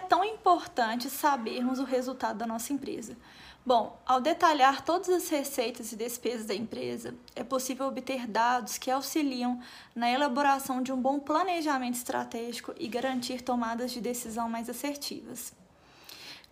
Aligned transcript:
tão 0.00 0.24
importante 0.24 1.08
sabermos 1.08 1.78
o 1.78 1.84
resultado 1.84 2.38
da 2.38 2.46
nossa 2.48 2.72
empresa? 2.72 3.16
Bom, 3.64 3.96
ao 4.04 4.20
detalhar 4.20 4.84
todas 4.84 5.08
as 5.08 5.28
receitas 5.28 5.92
e 5.92 5.96
despesas 5.96 6.46
da 6.46 6.54
empresa, 6.54 7.14
é 7.36 7.44
possível 7.44 7.86
obter 7.86 8.26
dados 8.26 8.76
que 8.76 8.90
auxiliam 8.90 9.60
na 9.94 10.10
elaboração 10.10 10.82
de 10.82 10.92
um 10.92 11.00
bom 11.00 11.20
planejamento 11.20 11.94
estratégico 11.94 12.74
e 12.76 12.88
garantir 12.88 13.40
tomadas 13.40 13.92
de 13.92 14.00
decisão 14.00 14.48
mais 14.48 14.68
assertivas. 14.68 15.52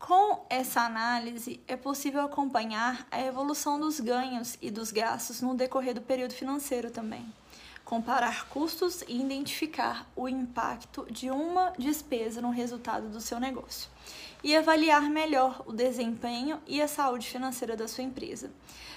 Com 0.00 0.44
essa 0.50 0.80
análise, 0.80 1.60
é 1.68 1.76
possível 1.76 2.22
acompanhar 2.22 3.06
a 3.08 3.20
evolução 3.20 3.78
dos 3.78 4.00
ganhos 4.00 4.58
e 4.60 4.68
dos 4.68 4.90
gastos 4.90 5.40
no 5.40 5.54
decorrer 5.54 5.94
do 5.94 6.02
período 6.02 6.34
financeiro 6.34 6.90
também 6.90 7.24
comparar 7.86 8.48
custos 8.48 9.02
e 9.06 9.16
identificar 9.18 10.10
o 10.16 10.28
impacto 10.28 11.06
de 11.08 11.30
uma 11.30 11.72
despesa 11.78 12.42
no 12.42 12.50
resultado 12.50 13.08
do 13.08 13.20
seu 13.20 13.38
negócio 13.38 13.88
e 14.42 14.56
avaliar 14.56 15.02
melhor 15.08 15.62
o 15.64 15.72
desempenho 15.72 16.60
e 16.66 16.82
a 16.82 16.88
saúde 16.88 17.28
financeira 17.28 17.76
da 17.76 17.86
sua 17.86 18.02
empresa. 18.02 18.50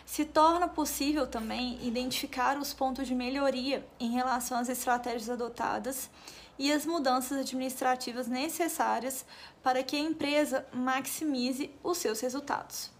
Se 0.07 0.25
torna 0.25 0.67
possível 0.67 1.27
também 1.27 1.77
identificar 1.85 2.57
os 2.57 2.73
pontos 2.73 3.07
de 3.07 3.13
melhoria 3.13 3.87
em 3.99 4.09
relação 4.09 4.57
às 4.57 4.69
estratégias 4.69 5.29
adotadas 5.29 6.09
e 6.57 6.73
as 6.73 6.83
mudanças 6.83 7.37
administrativas 7.37 8.27
necessárias 8.27 9.23
para 9.61 9.83
que 9.83 9.95
a 9.95 9.99
empresa 9.99 10.65
maximize 10.73 11.69
os 11.83 11.99
seus 11.99 12.19
resultados. 12.21 12.98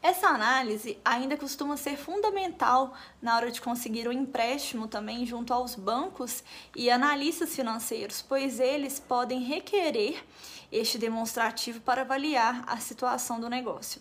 Essa 0.00 0.28
análise 0.28 0.96
ainda 1.04 1.36
costuma 1.36 1.76
ser 1.76 1.96
fundamental 1.96 2.94
na 3.20 3.34
hora 3.34 3.50
de 3.50 3.60
conseguir 3.60 4.06
o 4.06 4.10
um 4.10 4.12
empréstimo 4.12 4.86
também 4.86 5.26
junto 5.26 5.52
aos 5.52 5.74
bancos 5.74 6.44
e 6.76 6.88
analistas 6.88 7.54
financeiros, 7.54 8.22
pois 8.22 8.60
eles 8.60 9.00
podem 9.00 9.42
requerer 9.42 10.24
este 10.70 10.98
demonstrativo 10.98 11.80
para 11.80 12.02
avaliar 12.02 12.62
a 12.68 12.76
situação 12.76 13.40
do 13.40 13.48
negócio. 13.48 14.00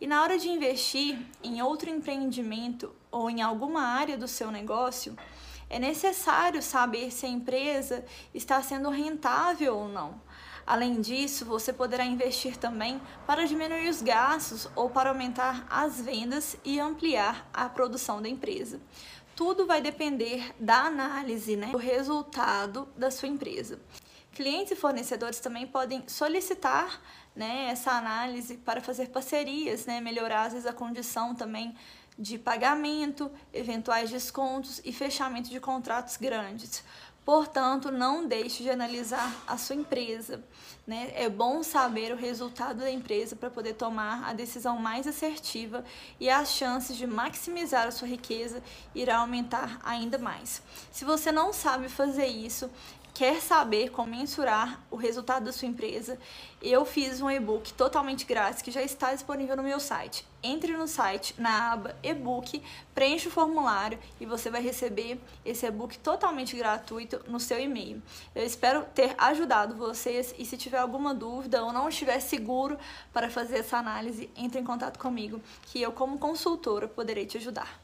E 0.00 0.06
na 0.06 0.22
hora 0.22 0.38
de 0.38 0.48
investir 0.48 1.18
em 1.42 1.60
outro 1.62 1.90
empreendimento 1.90 2.94
ou 3.10 3.28
em 3.28 3.42
alguma 3.42 3.82
área 3.82 4.16
do 4.16 4.28
seu 4.28 4.52
negócio, 4.52 5.16
é 5.68 5.80
necessário 5.80 6.62
saber 6.62 7.10
se 7.10 7.26
a 7.26 7.28
empresa 7.28 8.04
está 8.32 8.62
sendo 8.62 8.88
rentável 8.88 9.76
ou 9.76 9.88
não 9.88 10.20
Além 10.66 11.00
disso, 11.00 11.44
você 11.44 11.72
poderá 11.72 12.04
investir 12.04 12.56
também 12.56 13.00
para 13.26 13.46
diminuir 13.46 13.88
os 13.88 14.00
gastos 14.00 14.68
ou 14.74 14.88
para 14.88 15.10
aumentar 15.10 15.66
as 15.68 16.00
vendas 16.00 16.56
e 16.64 16.80
ampliar 16.80 17.48
a 17.52 17.68
produção 17.68 18.22
da 18.22 18.28
empresa. 18.28 18.80
Tudo 19.36 19.66
vai 19.66 19.82
depender 19.82 20.54
da 20.58 20.82
análise, 20.82 21.56
né, 21.56 21.66
do 21.66 21.78
resultado 21.78 22.88
da 22.96 23.10
sua 23.10 23.28
empresa. 23.28 23.78
Clientes 24.32 24.72
e 24.72 24.76
fornecedores 24.76 25.38
também 25.38 25.66
podem 25.66 26.02
solicitar 26.08 27.00
né, 27.36 27.66
essa 27.70 27.92
análise 27.92 28.56
para 28.56 28.80
fazer 28.80 29.08
parcerias, 29.10 29.86
né, 29.86 30.00
melhorar 30.00 30.46
às 30.46 30.52
vezes 30.52 30.66
a 30.66 30.72
condição 30.72 31.34
também 31.34 31.76
de 32.18 32.38
pagamento, 32.38 33.30
eventuais 33.52 34.10
descontos 34.10 34.80
e 34.84 34.92
fechamento 34.92 35.50
de 35.50 35.60
contratos 35.60 36.16
grandes. 36.16 36.84
Portanto, 37.24 37.90
não 37.90 38.26
deixe 38.26 38.62
de 38.62 38.68
analisar 38.68 39.34
a 39.46 39.56
sua 39.56 39.76
empresa. 39.76 40.42
Né? 40.86 41.10
É 41.14 41.28
bom 41.30 41.62
saber 41.62 42.12
o 42.12 42.16
resultado 42.16 42.78
da 42.78 42.90
empresa 42.90 43.34
para 43.34 43.48
poder 43.48 43.74
tomar 43.74 44.28
a 44.28 44.34
decisão 44.34 44.78
mais 44.78 45.06
assertiva 45.06 45.82
e 46.20 46.28
as 46.28 46.50
chances 46.50 46.96
de 46.96 47.06
maximizar 47.06 47.86
a 47.86 47.90
sua 47.90 48.06
riqueza 48.06 48.62
irá 48.94 49.18
aumentar 49.18 49.80
ainda 49.82 50.18
mais. 50.18 50.60
Se 50.92 51.04
você 51.04 51.32
não 51.32 51.52
sabe 51.52 51.88
fazer 51.88 52.26
isso, 52.26 52.70
quer 53.14 53.40
saber 53.40 53.90
como 53.90 54.10
mensurar 54.10 54.84
o 54.90 54.96
resultado 54.96 55.44
da 55.44 55.52
sua 55.52 55.68
empresa, 55.68 56.18
eu 56.60 56.84
fiz 56.84 57.22
um 57.22 57.30
e-book 57.30 57.72
totalmente 57.74 58.26
grátis 58.26 58.60
que 58.60 58.72
já 58.72 58.82
está 58.82 59.14
disponível 59.14 59.56
no 59.56 59.62
meu 59.62 59.78
site. 59.78 60.26
Entre 60.42 60.76
no 60.76 60.88
site, 60.88 61.32
na 61.38 61.72
aba 61.72 61.96
e-book, 62.02 62.60
preencha 62.92 63.28
o 63.28 63.32
formulário 63.32 64.00
e 64.20 64.26
você 64.26 64.50
vai 64.50 64.60
receber 64.60 65.20
esse 65.44 65.64
e-book 65.64 65.96
totalmente 65.98 66.56
gratuito 66.56 67.20
no 67.28 67.38
seu 67.38 67.60
e-mail. 67.60 68.02
Eu 68.34 68.44
espero 68.44 68.84
ter 68.92 69.14
ajudado 69.16 69.76
vocês 69.76 70.34
e 70.36 70.44
se 70.44 70.56
tiver 70.56 70.78
alguma 70.78 71.14
dúvida 71.14 71.64
ou 71.64 71.72
não 71.72 71.88
estiver 71.88 72.18
seguro 72.18 72.76
para 73.12 73.30
fazer 73.30 73.58
essa 73.58 73.76
análise, 73.76 74.28
entre 74.36 74.60
em 74.60 74.64
contato 74.64 74.98
comigo, 74.98 75.40
que 75.66 75.80
eu 75.80 75.92
como 75.92 76.18
consultora 76.18 76.88
poderei 76.88 77.26
te 77.26 77.38
ajudar. 77.38 77.83